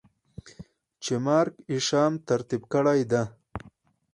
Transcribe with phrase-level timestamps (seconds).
[1.03, 3.23] چې Mark Isham ترتيب کړې ده.